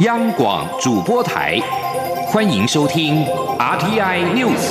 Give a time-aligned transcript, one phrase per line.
[0.00, 1.58] 央广主播台，
[2.26, 3.24] 欢迎收听
[3.58, 4.70] RTI News。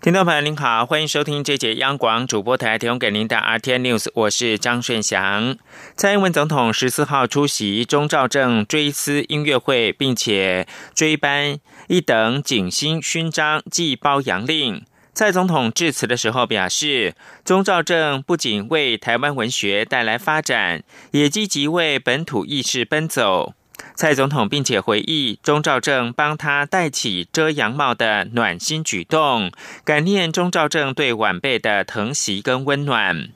[0.00, 5.56] 听众朋友您好，欢迎收听这节央广主播台提供给您的 RTI News，我是张顺祥。
[5.94, 10.66] 蔡英文总统十四号出席中兆正追思音乐会，并且
[10.96, 14.82] 追颁一等景星勋章暨褒扬令。
[15.18, 23.52] 蔡总统致辞的时候表示，钟兆正不仅为台湾文学带来发展，也积极为本土意识奔走。
[23.96, 29.50] 蔡总统并且回忆钟兆正帮他戴起遮阳帽的暖心举动，
[29.84, 33.30] 感念钟兆正对晚辈的疼惜跟温暖。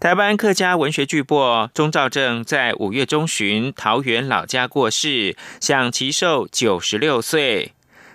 [0.00, 7.70] 台湾客家文学巨擘钟兆正在五月中旬桃园老家过世，享其寿九十六岁。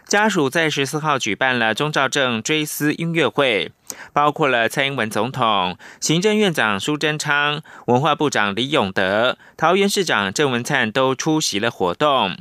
[0.07, 3.73] 家属在十四号举办了钟兆正追思音乐会，
[4.13, 12.37] 包括了蔡英文总统、行政院长苏贞昌、文化部长李永德、桃园市长郑文灿都出席了活动。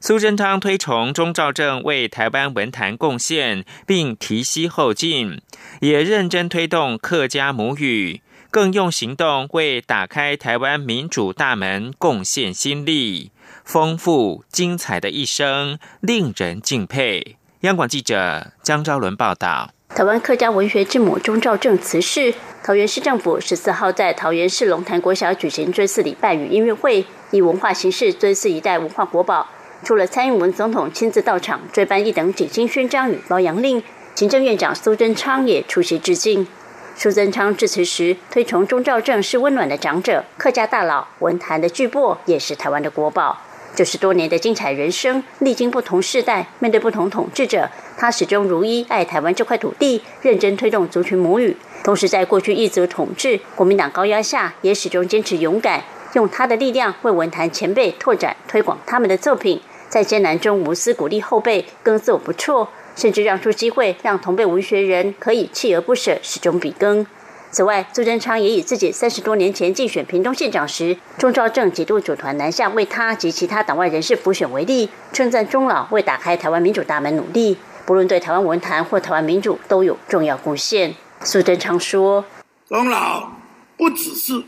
[0.00, 5.42] 苏贞昌推崇钟兆正为台湾文坛贡献，并提携后进，
[5.80, 13.32] 也认真推动客家母语，更用行动为打开台湾民主大门贡献心力。
[13.66, 17.36] 丰富精彩的一生，令人敬佩。
[17.62, 29.48] 央广记者江昭伦报道：台湾客家文学之母钟兆正辞世，桃园市政府十四号在桃园市龙潭国小举行追思礼拜与音乐会，以文化形式追思一代文化国宝。
[29.82, 33.82] 除了蔡英文总统亲自到场追颁一等景星勋章与褒扬令，
[34.14, 36.46] 行政院长苏贞昌也出席致敬。
[36.94, 43.42] 苏贞昌致辞时推崇钟兆正是温暖的长者、客家大佬、文坛的巨擘，也是台湾的国宝。
[43.76, 51.54] 九十多年的精彩人生，历经不同世代，面对不同统治者，他始终如一爱台湾这块土地，认真推动族群母语。
[51.84, 59.60] 同时，在过去一族统治、国民党高压下，也始终坚持勇敢，用他的力量为文坛前辈拓展推广他们的作品，
[59.90, 62.66] 在艰难中无私鼓励后辈耕作不辍，
[62.96, 67.06] 甚至让出机会让同辈文学人可以锲而不舍，始终笔耕。
[67.56, 77.56] 此外，朱贞昌也以自己三十多年前竞选屏东县长时，钟兆正几度组团南下为他及其他党外人士辅选为例，称赞钟老为打开台湾民主大门努力，
[77.86, 80.94] 不论对台湾文坛或台湾民主都有重要贡献。
[81.22, 82.26] 苏贞昌说
[82.68, 83.32] ：“钟老
[83.78, 84.44] 不只是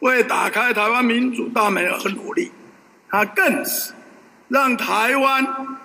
[0.00, 2.52] 为打开台湾民主大门而努力，
[3.08, 3.94] 他更是
[4.48, 5.78] 让台湾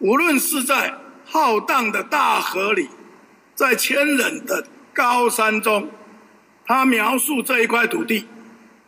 [0.00, 0.92] 无论是在
[1.24, 2.90] 浩荡的大河里，
[3.54, 5.90] 在千人的。”高山中，
[6.64, 8.26] 他描述这一块土地，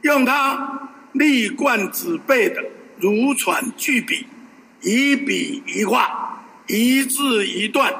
[0.02, 2.64] 用他立贯纸背的
[2.98, 4.26] 如椽巨笔，
[4.82, 7.92] 一笔一画，一字一段，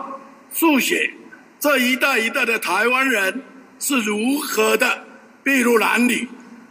[0.53, 1.13] 速写
[1.59, 3.43] 这一代一代的台湾人
[3.79, 5.05] 是如何的
[5.43, 6.29] 筚路蓝缕，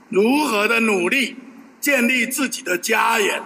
[0.10, 1.36] 如何的努力
[1.82, 3.44] 建立自己的家园，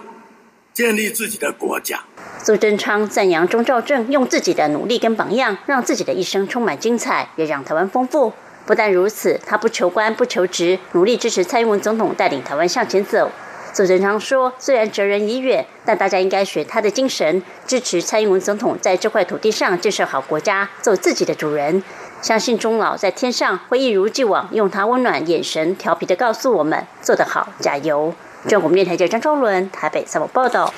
[0.72, 2.00] 建立自己的国家。
[2.42, 8.32] 苏贞昌赞扬钟兆正用自己的努力跟榜样，让自己的一生充满精彩，也让台湾丰富。
[8.66, 13.30] 不但如此，他不求官不求职，努力支持蔡英文总统带领台湾向前走。
[13.72, 21.82] 苏贞昌说：“虽然哲人已远，但大家应该学他的精神，支持蔡英文总统在这块土地上建设好国家，做自己的主人。
[22.20, 28.14] 相信钟老在天上会一如既往，用他温暖眼神调皮的告诉我们：做得好，加油！”
[28.48, 30.72] 中国电台记者张昭伦台北三报报道。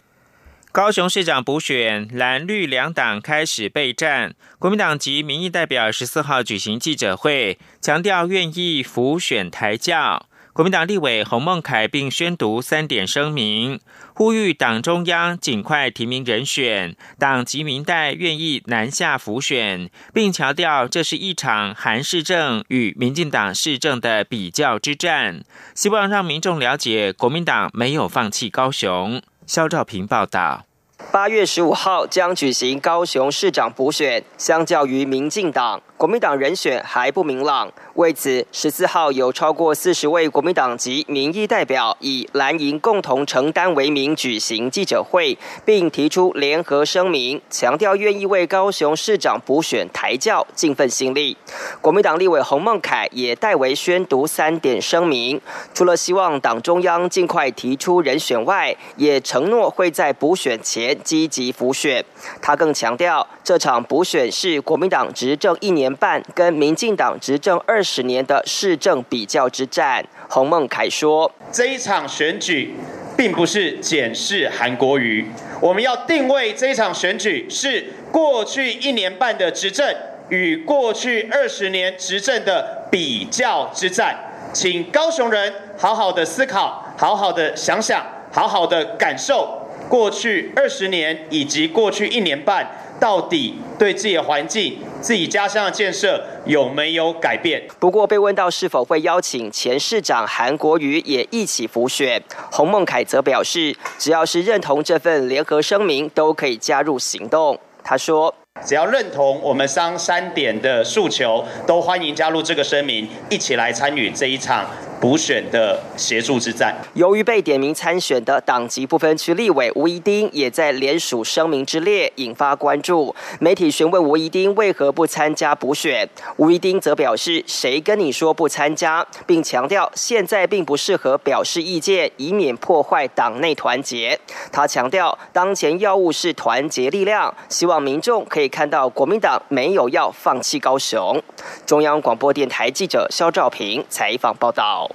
[0.73, 4.35] 高雄市长补选，蓝绿两党开始备战。
[4.59, 10.27] 国民党及民意代表十四号举行记者会，强调愿意辅选台教。
[10.55, 13.81] 国民党立委洪孟凯并宣读三点声明，
[14.13, 25.43] 呼吁党中央尽快提名人选，党及民代愿意南下辅选，并强调这是一场韩市政与民进党市政的比较之战，
[25.75, 29.23] 希望让民众了解国民党没有放弃高雄。
[29.47, 30.67] 肖兆平报道。
[31.11, 35.83] 八月十五号将举行高雄市长补选，相较于民进党。
[36.03, 51.37] 国民党人选还不明朗，为此十四号有超过四十位国民党籍民意代表以蓝营共同承担为名举行记者会，并提出联合声明，强调愿意为高雄市长补选抬轿尽份心力。
[51.81, 55.41] 国民党立委洪孟凯也代为宣读三点声明，
[55.73, 62.05] 除了希望党中央尽快提出人选外，也承诺会在补选前积极辅选。
[62.41, 65.92] 他更强调，这场补选是国民党执政一年。
[65.97, 72.75] 办跟民进党执政二十年的市政比较之战，洪孟凯说：“这一场选举
[73.17, 75.27] 并不是检视韩国瑜，
[75.61, 79.95] 我们要定位这一场选举是过去一年半的执政
[80.29, 84.17] 与过去二十年执政的比较之战，
[84.53, 92.67] 请高雄人好好的思考，好好的想想，好好的感受过去二十年以及过去一年半，
[93.01, 97.63] 到底对自己的环境、自己家乡的建设有没有改变？
[97.79, 107.59] 不过被问到是否会邀请前市长韩国瑜也一起浮选，洪孟凯则表示，只要是认同这份联合声明，都可以加入行动。
[107.83, 108.35] 他说。
[108.65, 114.67] 只要认同我们商三点的诉求，都欢迎加入这个声明，一起来参与这一场。
[115.01, 116.77] 补选的协助之战。
[116.95, 123.13] 由于被点名参选的党籍不分区立委吴怡丁也在联署声明之列，引发关注。
[123.41, 134.17] 媒体询问吴怡丁为何不参加补选，吴怡丁则表示：“谁跟你说不参加？”并强调现在并不适合表示意见，以免破坏党内团结。
[134.53, 141.23] 他强调，当前要务是团结力量，希望民众可以可以看到国民党没有要放弃高雄。
[141.65, 144.91] 中央广播电台记者肖兆平采访报道。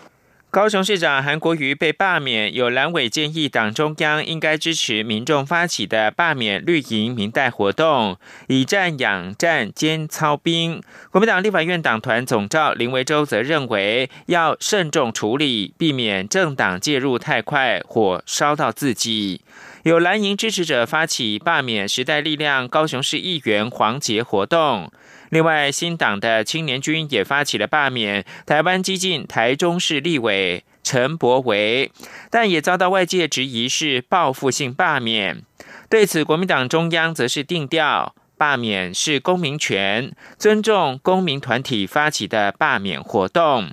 [0.51, 8.17] 高雄市长韩国瑜被罢免，有蓝委建议党中央应该支持民众发起的罢免绿营民代活动，
[8.47, 10.81] 以战养战兼操兵。
[11.09, 19.39] 国民党立法院党团总召林维洲则认为，要慎重处理，避免政党介入太快，火烧到自己。
[19.87, 24.91] 有蓝营支持者发起罢免时代力量高雄市议员黄杰活动。
[25.29, 31.89] 另外，新党的青年军也发起了罢免台湾激进台中市立委陈柏维，
[32.29, 35.43] 但也遭到外界质疑是报复性罢免。
[35.89, 43.71] 对此，国民党中央则是定调，罢免是公民权，尊重公民团体发起的罢免活动。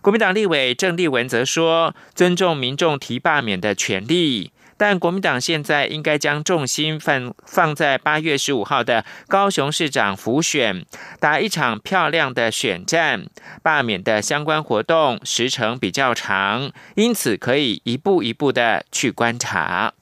[0.00, 4.52] 国民党立委郑立文则说，尊重民众提罢免的权利。
[4.76, 10.84] 但国民党现在应该将重心放放在八月十五号的高雄市长府选，
[11.18, 13.26] 打一场漂亮的选战。
[13.62, 19.94] 罢免的相关活动时程比较长，因此可以一步一步的去观察。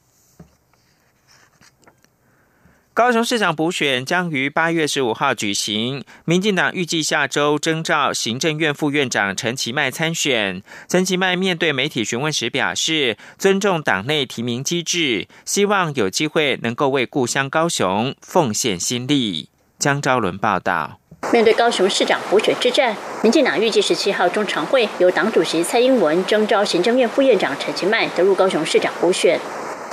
[2.95, 10.63] 高雄市长补选将于八月十五号举行，民进党预计下周征召行政院副院长陈其迈参选。
[10.87, 19.49] 陈其迈面对媒体询问时表示，尊重党内提名机制，希望有机会能够为故乡高雄奉献心力。
[19.77, 21.01] 江昭伦报道。
[21.33, 29.37] 面对高雄市长补选之战，民进党预计十七号中常会由党主席蔡英文征召行政院副院长陈其迈得入高雄市长补选。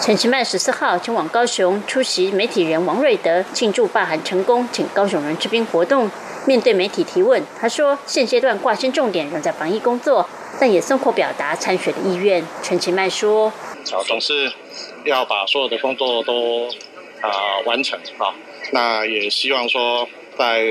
[0.00, 6.10] 陈其迈十四号前往高雄出席媒体人王瑞德庆祝罢韩成功，请高雄人之兵活动。
[6.44, 10.28] 面对媒体提问，他说：“现阶段挂心重点仍在防疫工作，
[10.58, 13.52] 但也生活表达参选的意愿。”陈其迈说
[14.04, 14.50] ：“总是
[15.04, 16.66] 要把所有的工作都
[17.20, 18.34] 啊完成啊，
[18.72, 20.64] 那也希望说在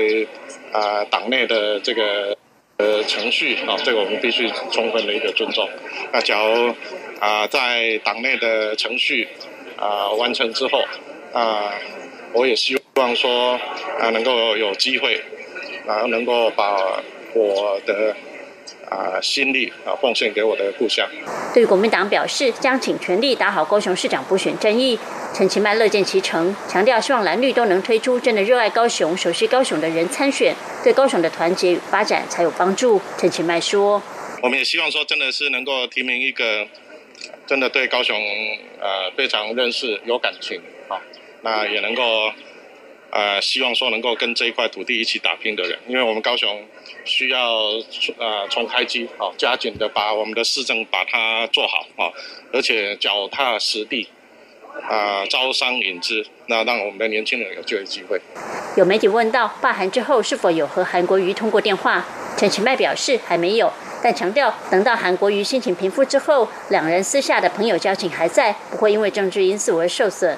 [0.72, 2.36] 啊党内的这个
[2.76, 5.66] 呃程序啊，这个我们必须充分的一个尊重。
[6.12, 6.74] 那假如。”
[7.22, 9.28] 啊，在党内的程序
[9.76, 10.82] 啊完成之后，
[11.32, 11.72] 啊，
[12.32, 13.52] 我也希望说
[14.00, 15.22] 啊能够有机会，
[15.86, 17.00] 啊能够把
[17.32, 18.16] 我的
[18.90, 21.08] 啊心力啊奉献给我的故乡。
[21.54, 24.98] 对国民党表示将尽全力打好高雄市长补选战役，
[25.32, 30.52] 陈其迈乐见其成，强调希望蓝绿都能推出真的热爱高雄、熟悉高雄的人参选，
[30.82, 33.00] 对高雄的团结与发展才有帮助。
[33.16, 34.02] 陈其迈说
[34.42, 36.66] ：“我们也希望说，真的是能够提名一个。”
[37.46, 38.16] 真的对高雄
[38.80, 41.00] 呃非常认识有感情啊，
[41.42, 42.32] 那也能够
[43.10, 46.66] 呃希望说能够跟这一块土地一起打拼的人，因为我们高雄
[47.04, 47.58] 需要
[48.18, 52.10] 呃重开机啊，加紧的把我们的市政把它做好啊，
[52.52, 54.08] 而且脚踏实地
[54.88, 58.20] 啊招商引资，那让我们的年轻人有就业机会。
[58.76, 62.06] 有媒体问到罢韩之后是否有和韩国瑜通过电话，
[62.38, 63.70] 陈其迈表示还没有。
[64.02, 70.36] 但强调，等到韩国瑜心情平复之后，两人私下的朋友交情还在，不会因为政治因素而受损。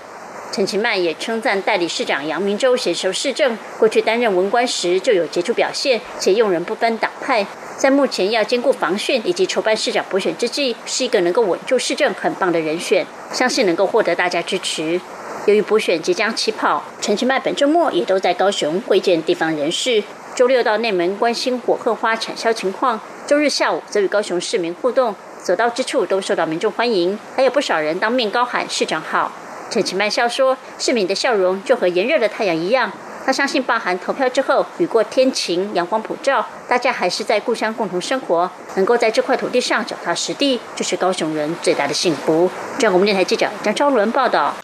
[0.52, 7.44] 陈其迈也称赞代理市长杨明洲携手市政，过去担任文官时就有杰出表现，且用人不分党派，
[7.76, 15.00] 在目前要兼顾防汛以及筹办市长补选之际，是一个能够稳住市政很棒的人选，相信能够获得大家支持。
[15.47, 20.04] 由于补选即将起跑，陈其迈本周末也都在高雄会见地方人士。
[20.37, 29.33] 周六到内门关心火鹤花产销情况，周日下午则与高雄市民互动，所到之处都受到民众欢迎，还有不少人当面高喊“市长好”。
[29.71, 32.93] 陈其迈笑说：“市民的笑容就和炎热的太阳一样。”
[33.25, 42.50] 他相信罢韩投票之后，雨过天晴，阳光普照，大家还是在故乡共同生活，能够在这块土地上脚踏实地，就是高雄人最大的幸福。
[42.78, 44.54] 中央广播电台记者张昭伦报道。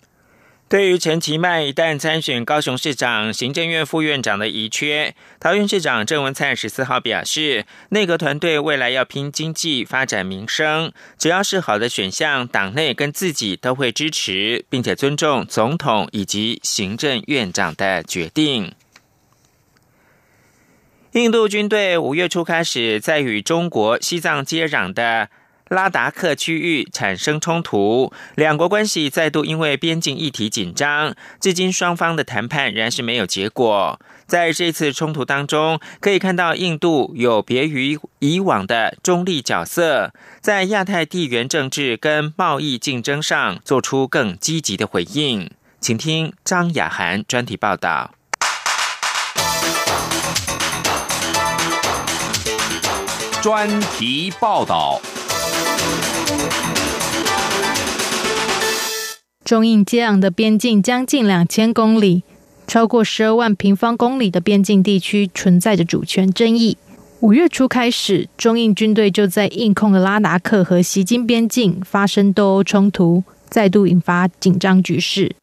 [0.70, 18.72] 对于陈其迈一旦参选高雄市长、行政院副院长的遗缺，桃园市长郑文灿十四号表示，内阁团队未来要拼经济、发展民生，只要是好的选项，党内跟自己都会支持，并且尊重总统以及行政院长的决定。
[21.14, 25.30] 印度军队五月初开始在与中国西藏接壤的。
[25.70, 31.14] 拉达克区域产生冲突，两国关系再度因为边境议题紧张。
[31.38, 34.00] 至今双方的谈判仍然是没有结果。
[34.26, 45.48] 在这次冲突当中，可以看到印度有别于以往的中立角色，在亚太地缘政治跟贸易竞争上做出更积极的回应。
[45.80, 48.12] 请听张雅涵专题报道。
[53.40, 55.00] 专题报道。
[59.44, 62.22] 中印接壤的边境将近两千公里，
[62.68, 66.76] 超过十二万平方公里的边境地区存在着主权争议。
[67.18, 75.34] 五月初开始，中印军队就在印控的拉达克和锡金边境发生斗殴冲突，再度引发紧张局势。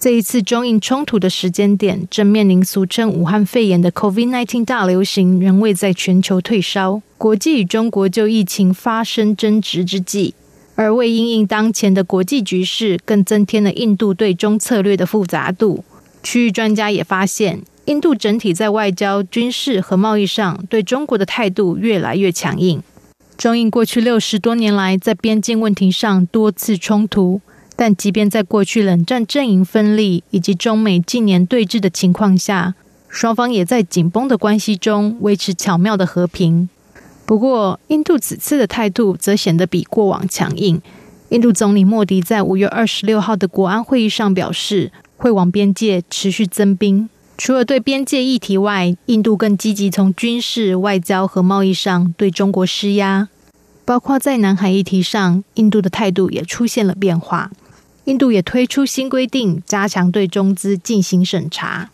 [0.00, 10.34] 这一次中印冲突的时间点，正面临俗称武汉肺炎的 COVID-19 大流行仍未在全球退烧，国际与中国就疫情发生争执之际。
[10.74, 15.84] 而为因应当前的国际局势，更增添了印度对中策略的复杂度。
[16.24, 22.82] 区域专家也发现，印度整体在外交、军事和贸易上对中国的态度越来越强硬。
[23.38, 27.40] 中印过去六十多年来在边境问题上多次冲突，
[27.76, 32.74] 但即便在过去冷战阵营分立以及中美近年对峙的情况下，
[33.08, 36.68] 双方也在紧绷的关系中维持巧妙的和平。
[37.32, 40.82] 不过，印度此次的态度则显得比过往强硬。
[41.30, 47.08] 印度总理莫迪在五月二十六号的国安会议上表示，会往边界持续增兵。
[47.38, 53.30] 除了对边界议题外，印度更积极从军事、外交和贸易上对中国施压，
[53.86, 57.50] 包括在南海议题上，印度的态度也出现了变化。
[58.04, 61.88] 印度也推出新规定，加强对中资进行审查。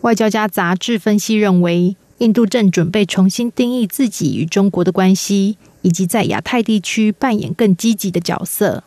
[0.00, 1.94] 外交家杂志分析认为。
[2.22, 8.84] 印度正准备重新定义自己与中国的关系，以及在亚太地区扮演更积极的角色。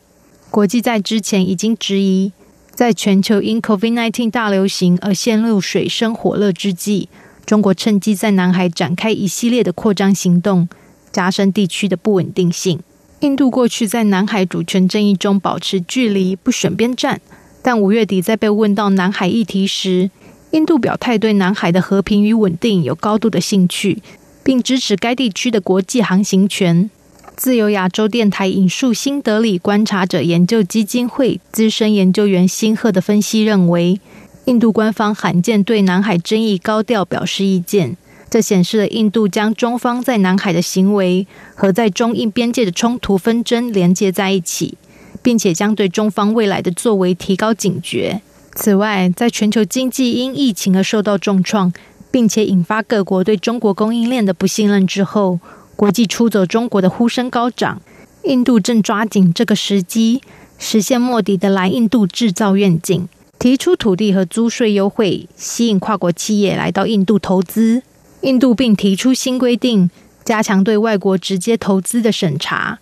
[0.50, 2.32] 国际在之前已经质疑，
[2.74, 7.10] 在全球因 COVID-19 大流行而陷入水深火热之际，
[7.46, 10.70] 中国趁机在南海展开一系列的扩张行动，
[11.12, 12.80] 加深地区的不稳定性。
[13.20, 17.20] 印度过去在南海主权争议中保持距离，不选边站，
[17.62, 20.10] 但五月底在被问到南海议题时，
[20.52, 24.02] 印度表态对南海的和平与稳定有高度的兴趣，
[24.44, 26.90] 并支持该地区的国际航行权。
[27.36, 34.00] 自由亚洲电台引述新德里观察者研究基金会资深研究员辛赫的分析认为，
[34.46, 37.98] 印度官方罕见对南海争议高调表示意见，
[38.30, 44.78] 这显示了印度将中方在南海的行为和在中印边界的冲突纷争连接在一起，
[45.22, 48.22] 并且将对中方未来的作为提高警觉。
[48.56, 51.74] 此外，在全球经济因疫情而受到重创，
[52.10, 55.40] 并且引发各国对中国供应链的不信任之后，
[55.76, 57.82] 国际出走中国的呼声高涨。
[58.24, 60.22] 印度正抓紧这个时机，
[60.58, 63.08] 实现莫迪的来印度制造愿景，
[63.38, 67.84] 提出土地和租税优惠，吸引跨国企业来到印度投资。
[68.22, 69.92] 印度并提出新规定，
[70.24, 72.80] 加强对外国直接投资的审查，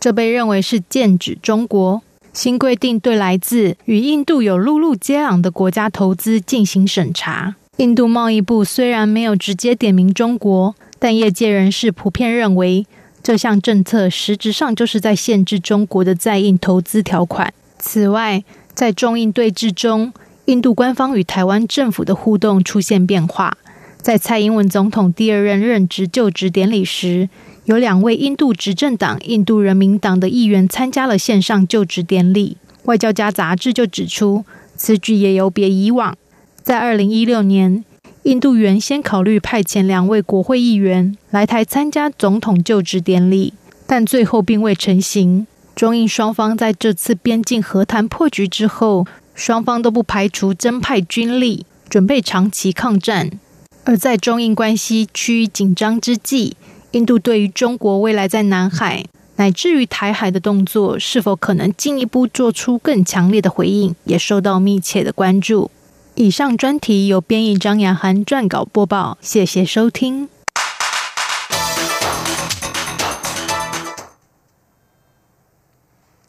[0.00, 2.00] 这被认为是剑指中国。
[2.36, 7.56] 新规定对来自与印度有陆路接壤的国家投资进行审查。
[7.78, 12.86] 印度贸易部虽然没有直接点名中国，但业界人士普遍认为，
[13.22, 17.50] 这项政策实质上就是在限制中国的在印投资条款。
[17.78, 20.12] 此外，在中印对峙中，
[20.44, 23.56] 印度官方与台湾政府的互动出现变化。
[24.06, 27.28] 在蔡英文总统第二任任职就职典礼时。
[27.64, 32.56] 有两位印度执政党印度人民党的议员参加了线上就职典礼。
[32.84, 34.44] 外交家杂志就指出，
[34.76, 36.16] 此举也有别以往。
[36.62, 37.84] 在二零一六年，
[38.22, 43.54] 印度原先考虑派遣两位国会议员来台参加总统就职典礼，
[43.88, 45.48] 但最后并未成行。
[45.74, 53.40] 中印双方在这次边境和谈破局之后，双方都不排除增派军力，准备长期抗战。
[53.88, 56.56] 而在中印关系趋于紧张之际，
[56.90, 59.04] 印度对于中国未来在南海
[59.36, 65.70] 乃至于台海的动作，是否可能进一步做出更强烈的回应，也受到密切的关注。
[66.16, 70.28] 以上专题由编译张雅涵撰稿播报，谢谢收听。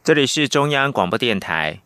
[0.04, 1.82] 这里是中央广播电台。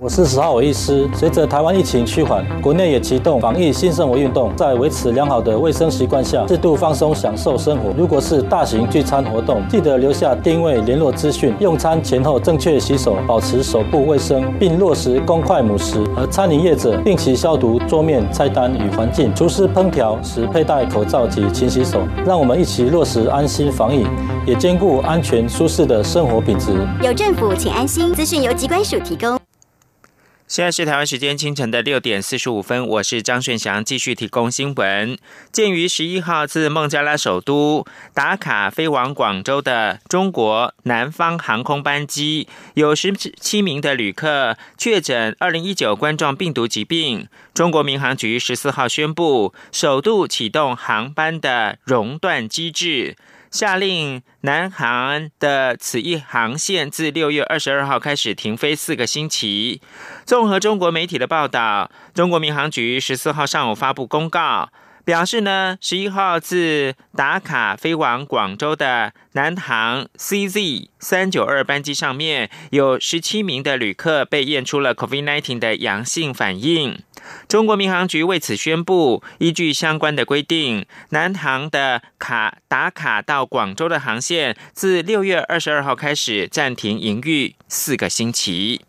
[0.00, 1.10] 我是十号伟医师。
[1.12, 7.92] 随着台湾疫情趋缓，国内也启动防疫新生活运动，在维持良好的卫生习惯下，适度放松享受生活。
[7.98, 16.06] 如果是大型聚餐活动，记得留下定位联络资讯，用餐前后正确洗手，保持手部卫生，并落实公筷母食。
[16.16, 22.02] 而餐饮业者定期消毒桌面、菜单与环境，厨师烹调时佩戴口罩及勤洗手。
[22.24, 24.06] 让我们一起落实安心防疫，
[24.46, 26.86] 也兼顾安全舒适的生活品质。
[27.02, 28.14] 有政府，请安心。
[28.14, 29.37] 资讯由机关署提供。
[30.48, 35.18] 现在是台湾时间清晨的六点四十五分，我是张顺祥，继续提供新闻。
[35.52, 53.18] 鉴于十一号自孟加拉首都打卡飞往广州的中国南方航空班机有十七名的旅客确诊二零一九冠状病毒疾病，中国民航局十四号宣布，首度启动航班的熔断机制。
[53.50, 59.80] 下令南航的此一航线自六月二十二号开始停飞四个星期。
[60.24, 64.70] 综合中国媒体的报道，中国民航局十四号上午发布公告。
[65.08, 77.02] 表示呢，十一号自打卡飞往广州的南航 CZ 三九二班机上面有十七名的旅客被验出了 COVID-19 的阳性反应。
[77.48, 88.82] 中国民航局为此宣布，依据相关的规定，南航的卡打卡到广州的航线自六月二十二号开始暂停营运四个星期。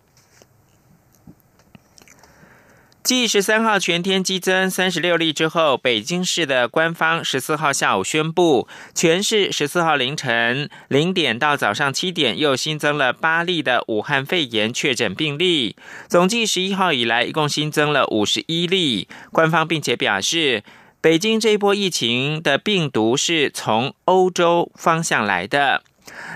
[3.10, 15.76] 继十三号全天激增三十六例之后，北京市的官方十四号下午宣布，全市十四号凌晨零点到早上七点又新增了八例的武汉肺炎确诊病例，
[16.08, 19.08] 总计十一号以来一共新增了五十一例。
[19.32, 20.64] 官方并且表示，
[21.02, 25.82] 北京这一波疫情的病毒是从欧洲方向来的。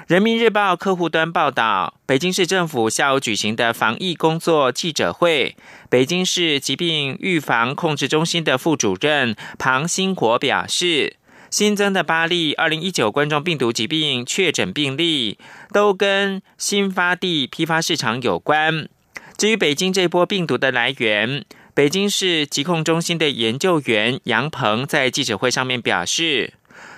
[0.07, 5.55] 人民日报客户端报道，北京市政府下午举行的防疫工作记者会，
[5.89, 11.15] 北京市疾病预防控制中心的副主任庞兴国表示，
[11.49, 15.37] 新增的八例二零一九冠状病毒疾病确诊病例，
[15.71, 18.89] 都跟新发地批发市场有关。
[19.37, 26.53] 至于北京这波病毒的来源，北京市疾控中心的研究员杨鹏在记者会上面表示。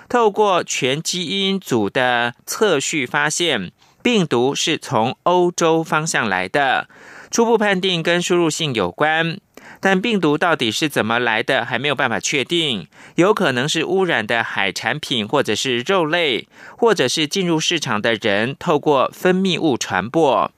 [0.08, 6.88] 透过全基因组的测序，发现病毒是从欧洲方向来的，
[7.30, 9.38] 初步判定跟输入性有关。
[9.80, 20.50] 但病毒到底是怎么来的，还没有办法确定，有可能是污染的海产品，或者是肉类，或者是进入市场的人透过分泌物传播。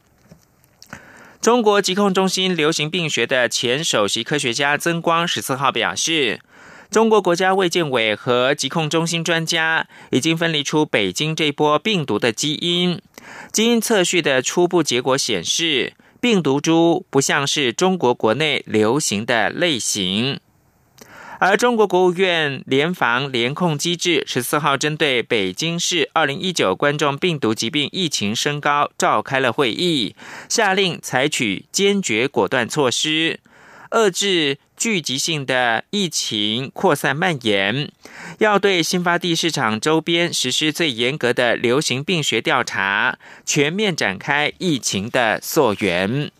[1.40, 6.40] 中国疾控中心流行病学的前首席科学家曾光十四号表示。
[6.90, 12.98] 中国国家卫健委和疾控中心专家已经分离出北京这波病毒的基因，
[13.52, 20.40] 基因测序的初步结果显示，病毒株不像是中国国内流行的类型。
[21.40, 30.16] 而中国国务院联防联控机制十四号针对北京市二零一九冠状病毒疾病疫情升高召开了会议，
[30.48, 33.40] 下令采取坚决果断措施，
[33.90, 34.56] 遏制。
[34.78, 37.90] 聚集性的疫情扩散蔓延，
[38.38, 46.30] 要对新发地市场周边实施最严格的流行病学调查，全面展开疫情的溯源。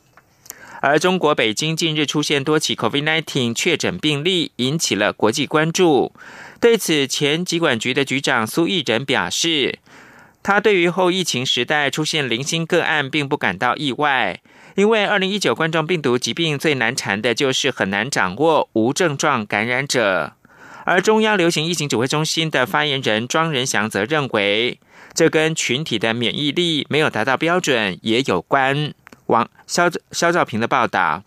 [0.80, 6.12] 而中国北京近日出现多起 COVID-19 确诊病例，引起了国际关注。
[6.60, 9.80] 对此，前疾管局的局长苏益仁表示，
[10.44, 14.38] 他对于后疫情时代出现零星个案，并不感到意外。
[14.78, 20.34] 因为二零一九冠状病毒疾病最难缠的就是很难掌握无症状感染者，
[20.84, 24.78] 而中央流行疫情指挥中心的发言人庄仁祥则认为，
[25.12, 28.94] 这跟群体的免疫力没有达到标准也有关。
[29.26, 31.24] 王肖肖兆平的报道。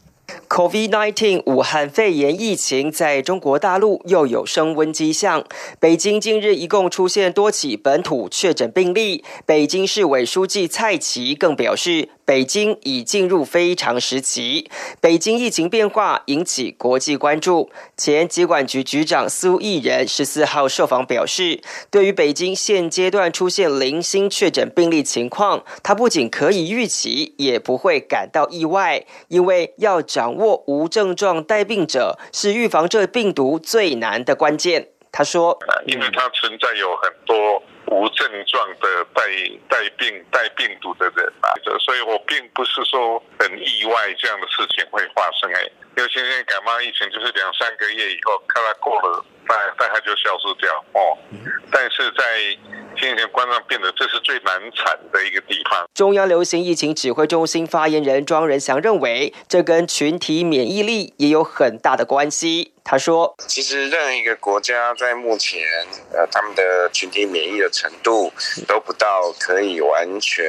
[0.48, 5.44] COVID-19 武汉肺炎疫情在中国大陆又有升温迹象。
[5.78, 9.26] 北京近日一共出现多起本土确诊病例。
[9.46, 14.72] 北京市委书记蔡奇更表示，北京已进入非常时期。
[15.02, 17.70] 北京疫情变化引起国际关注。
[17.98, 30.02] 前疾管局局长苏益仁十四号受访表示，对于北京现阶段出现零星确诊病例情况，他不仅可以预期，也不会感到意外，因为要。
[30.02, 34.88] 掌握无症状带病者是预防这病毒最难的关键。
[35.12, 39.22] 他说：“因为它存在有很多无症状的带
[39.68, 41.52] 带病带病毒的人啊，
[41.84, 45.52] 所以我并不是说很意外这样的事情会发生。
[45.54, 45.62] 哎，
[45.98, 51.18] 因为现在感冒疫情就是两三个月以后，看他过了。”大大概就消失掉哦。
[51.72, 52.24] 但是在
[52.98, 55.86] 新型冠状变得这是最难产的一个地方。
[55.94, 62.74] 中央流行疫情指挥中心发言人庄仁祥认为，这跟群体免疫力也有很大的关系。
[62.84, 65.62] 他说：“其实任何一个国家在目前，
[66.12, 68.34] 呃，他们的群体免疫的程度
[68.68, 70.44] 都不到可以完全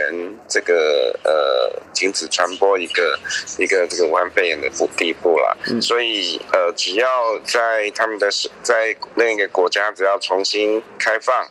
[0.49, 3.19] 这个呃停止传播一个
[3.59, 5.57] 一个这个武汉肺炎的地步了。
[5.83, 8.31] 所以呃，只要在他们的
[8.63, 11.47] 在另一个国家，只要重新开放，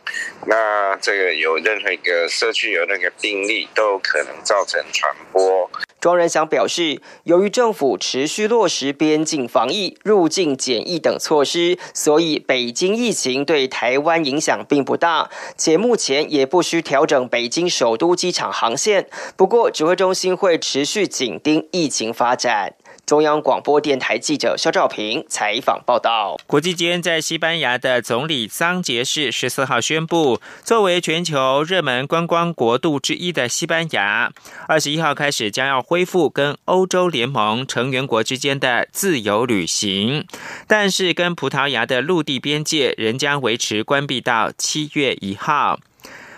[0.46, 19.08] 那这个有任何一个社区有那个病例，都可能造成传播。”庄仁祥表示，由于政府持续落实边境防疫、入境检疫等措施，所以北京疫情对台湾影响并不大，且目前也不需调整北京首都机场航线。
[19.36, 22.74] 不过，指挥中心会持续紧盯疫情发展。
[23.12, 26.40] 中央广播电台记者肖兆平采访报道。
[26.46, 34.32] 国际间，在西班牙的总理桑杰士十四号宣布，作为全球热门观光国度之一的西班牙，
[34.66, 40.26] 二十一号开始将要恢复跟欧洲联盟成员国之间的自由旅行，
[40.66, 45.78] 但是跟葡萄牙的陆地边界仍将维持关闭到七月一号。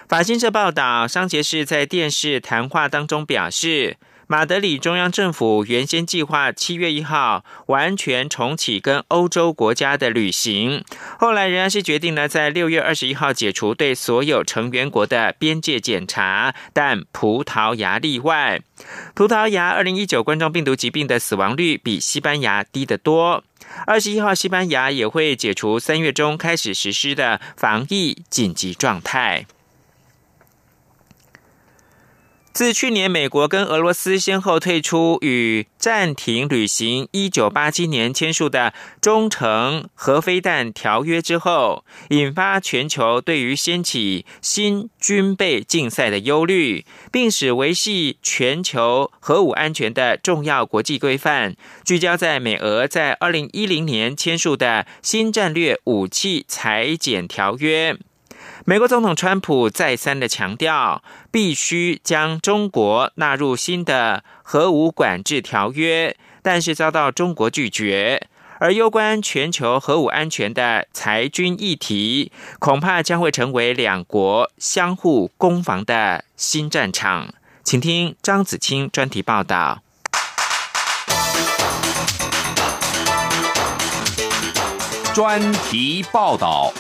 [0.09, 3.97] 法新社报道，桑杰士在电视谈话当中表示。
[4.35, 10.83] 马德里中央政府原先计划七月一号完全重启跟欧洲国家的旅行，
[11.21, 18.61] 后来仍然是决定呢在六月二十一号解除对所有成员国的边界检查，但葡萄牙例外。
[19.15, 23.45] 葡萄牙二零一九冠状病毒疾病的死亡率比西班牙低得多。
[23.87, 29.47] 二十一号，西班牙也会解除三月中开始实施的防疫紧急状态。
[32.55, 57.97] 自去年美国跟俄罗斯先后退出与暂停履行一九八七年签署的中程核飞弹条约之后，引发全球对于掀起新军备竞赛的忧虑，并使维系全球核武安全的重要国际规范聚焦在美俄在二零一零年签署的新战略武器裁减条约。
[58.67, 68.27] 美国总统川普再三的强调，必须将中国纳入新的核武管制条约，但是遭到中国拒绝。
[68.61, 77.35] 而攸关全球核武安全的裁军议题，恐怕将会成为两国相互攻防的新战场。
[77.63, 79.83] 请听张子清专题报道。
[85.13, 86.73] 专题报道。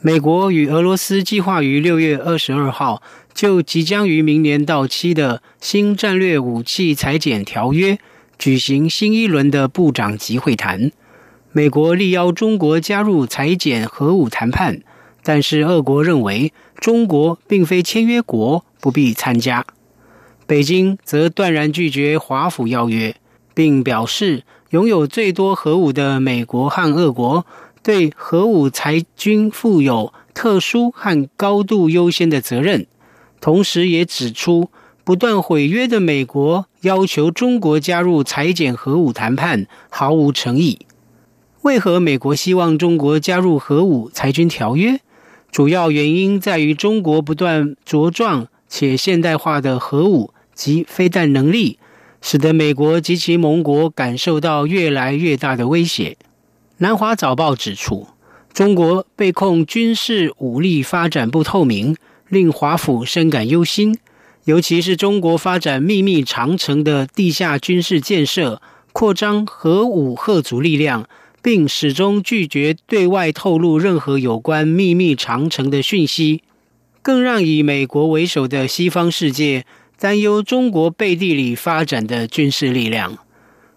[0.00, 3.02] 美国与俄罗斯计划于六月二十二号
[3.34, 7.98] 就即将于明年到期的新战略武器裁减条约
[8.38, 10.92] 举行新一轮的部长级会谈。
[11.50, 14.80] 美国力邀中国加入裁减核武谈判，
[15.24, 19.66] 但是俄国认为中国并非签约国，不必参加。
[20.46, 23.16] 北京则断然拒绝华府邀约，
[23.54, 27.46] 并表示拥有最多核武的美国和俄国。
[27.82, 32.88] 对核武裁军负有特殊和高度优先的责任，
[33.40, 34.70] 同时也指出，
[35.04, 40.80] 不断毁约的美国要求中国加入裁减核武谈判毫无诚意。
[41.62, 44.98] 为何美国希望中国加入核武裁军条约？
[45.52, 51.78] 主要原因在于中国不断茁壮且现代化的核武及飞弹能力，
[52.28, 56.16] 使得美国及其盟国感受到越来越大的威胁。
[56.78, 58.08] 南华早报指出，
[58.52, 61.94] 中国被控军事武力发展不透明，
[62.28, 63.96] 令华府深感忧心。
[64.42, 68.60] 尤其是中国发展秘密长城的地下军事建设，
[68.92, 71.08] 扩张核武核族力量，
[71.40, 76.42] 并始终拒绝对外透露任何有关秘密长城的讯息，
[77.00, 79.64] 更让以美国为首的西方世界
[79.98, 83.18] 担忧中国背地里发展的军事力量。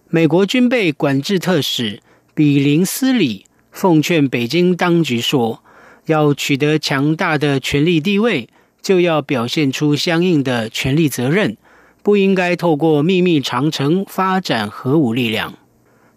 [0.10, 2.02] 美国军备管制特使。
[2.36, 5.62] 比林斯里奉劝北京当局说
[6.08, 8.48] ：“要取得强大的权力地位，
[8.82, 11.58] 就要表现出相应的权力责任，
[12.02, 15.56] 不应该透过秘密长城发展核武力量。”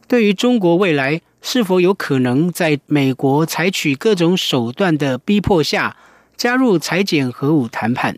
[0.07, 5.97] 对于中国未来是否有可能在美国采取各种手段的逼迫下
[6.37, 8.17] 加入裁减核武谈判，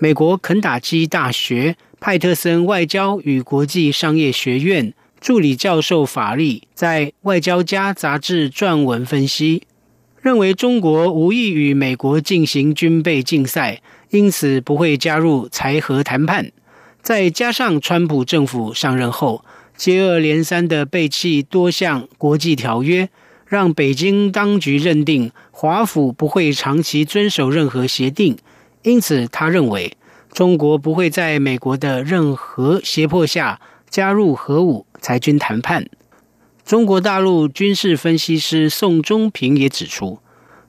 [0.00, 4.94] 美国肯塔基大学派特森外交与国际商业学院。
[5.20, 9.64] 助理教授法利在《外交家》杂志撰文分析，
[10.22, 16.52] 认为中国无意与美国进行军备竞赛，因此不会加入裁核谈判。
[17.02, 19.44] 再加上川普政府上任后
[19.76, 23.08] 接二连三的背弃多项国际条约，
[23.44, 28.38] 让北京当局认定华府不会长期遵守任何协定。
[28.88, 29.98] 因此，他认为
[30.32, 35.86] 中国不会在美国的任何胁迫下加入核武裁军谈判。
[36.64, 40.20] 中国大陆军事分析师宋忠平也指出，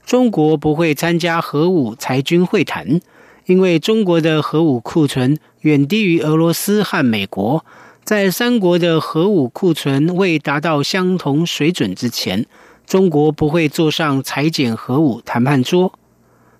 [0.05, 2.99] 中国不会参加核武裁军会谈，
[3.45, 7.63] 因为中国的核武库存远低于俄罗斯和美国。
[8.03, 12.45] 在三国的核武库存未达到相同水准之前，
[12.85, 15.93] 中国不会坐上裁减核武谈判桌。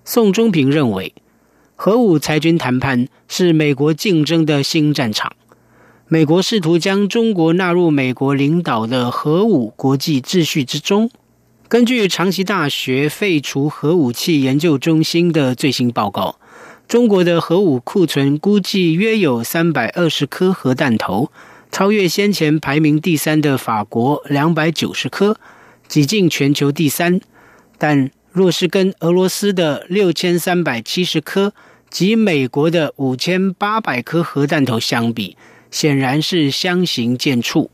[0.06, 1.14] 宋忠平认为，
[1.82, 5.32] 核武裁军谈判是美国竞争的新战场。
[6.10, 11.10] 美国试图将中国纳入美国领导的核武国际秩序之中。
[11.70, 16.38] 根据长崎大学废除核武器研究中心的最新报告。
[16.86, 21.32] 中国的核武库存估计约有三百二十颗核弹头，
[21.72, 25.38] 超越先前排名第三的法国两百九十颗，
[25.88, 27.22] 挤进全球第三。
[27.78, 31.54] 但若是跟俄罗斯的六千三百七十颗
[31.90, 35.36] 及美国的五千八百颗核弹头相比，
[35.72, 37.70] 显然是相形见绌。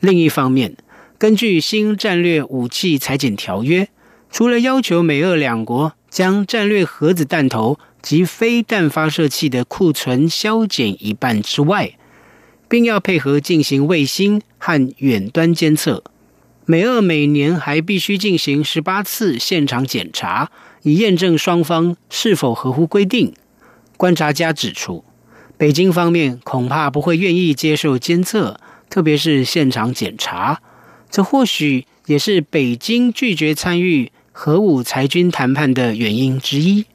[0.00, 0.76] 另一方面，
[1.18, 3.88] 根据新战略武器裁减条约，
[4.30, 11.92] 除了要求美俄两国将战略核子弹头及非弹发射器的库存削减一半之外，
[12.68, 16.02] 并要配合进行卫星和远端监测。
[16.64, 20.50] 美俄每年还必须进行十八次现场检查，
[20.82, 23.32] 以验证双方是否合乎规定。
[23.96, 25.04] 观察家指出，
[25.56, 28.58] 北京方面恐怕不会愿意接受监测，
[28.90, 30.60] 特别是现场检查。
[31.10, 36.86] 这或许也是北京拒绝参与核武裁军谈判的原因之一。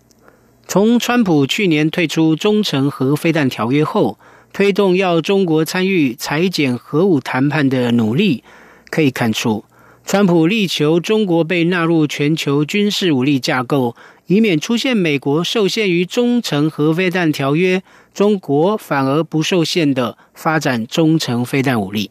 [0.67, 4.19] 从川普去年退出中程核飞弹条约后，
[4.51, 8.43] 推动要中国参与裁减核武谈判的努力，
[8.89, 9.63] 可以看出，
[10.07, 13.93] 川普力求中国被纳入全球军事武力架构，
[14.27, 22.09] 以免出现美国受限于中程核飞弹条约，中国反而不受限的发展中程飞弹武力。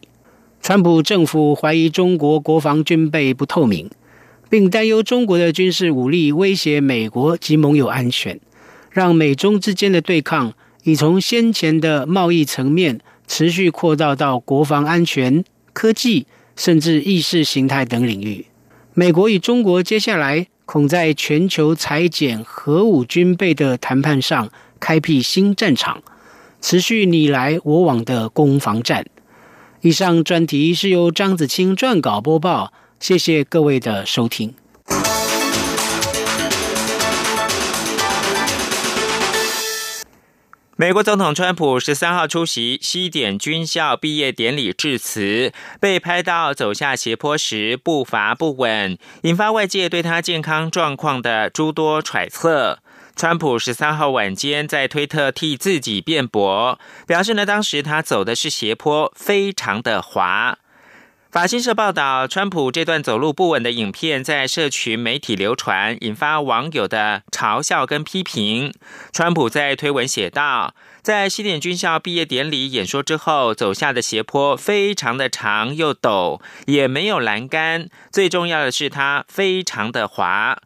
[0.61, 3.89] 川普政府怀疑中国国防军备不透明，
[4.47, 8.39] 并担忧中国的军事武力威胁美国及盟友安全。
[8.91, 18.47] 让美中之间的对抗已从先前的贸易层面持续扩大到国防安全、科技，甚至意识形态等领域。
[18.93, 24.49] 美国与中国接下来恐在全球裁减核武军备的谈判上
[24.81, 26.03] 开辟新战场，
[26.59, 29.05] 持续你来我往的攻防战。
[29.81, 34.53] 以上专题是由张子清撰稿播报，谢谢各位的收听。
[40.79, 52.77] 美国总统川普十三号出席西点军校毕业典礼致辞，被拍到走下斜坡时步伐不稳，引发外界对他健康状况的诸多揣测。
[53.15, 60.59] 川普十三号晚间在推特替自己辩驳，表示呢，当时他走的是斜坡，非常的滑。
[61.29, 68.73] 法新社报道，川普这段走路不稳的影片在社群媒体流传，引发网友的嘲笑跟批评。
[69.11, 80.57] 川普在推文写道，在西点军校毕业典礼演说之后，走下的斜坡非常的长又陡，也没有栏杆，最重要的是它非常的滑。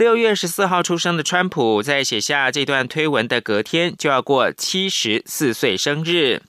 [0.00, 6.40] 六月十四号出生的川普，在写下这段推文的隔天就要过七十四岁生日。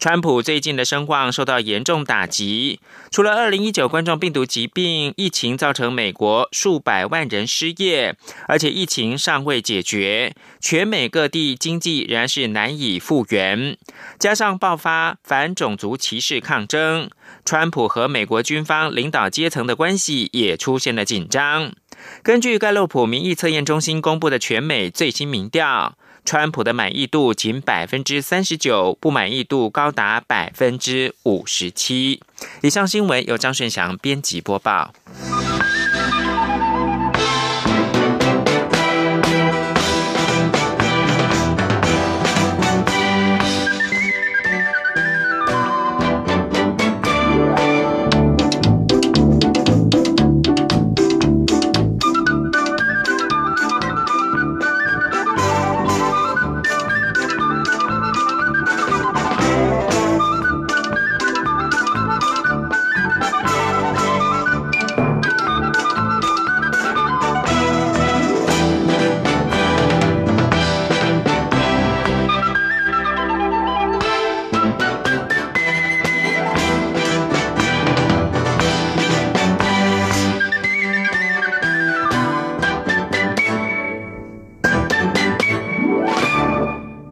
[0.00, 2.80] 川普最近的声望受到严重打击，
[3.12, 8.16] 除了二零一九冠状病毒疾病疫情造成美国数百万人失业，
[8.48, 13.78] 而且疫情尚未解决，全美各地经济仍然是难以复原，
[14.18, 17.08] 加上爆发反种族歧视抗争，
[17.44, 21.72] 川普和美国军方领导阶层的关系也出现了紧张。
[22.22, 32.20] 根据盖洛普民意测验中心公布的全美最新民调，川普的满意度仅百分之三十九，不满意度高达百分之五十七。
[32.62, 34.92] 以上新闻由张顺祥编辑播报。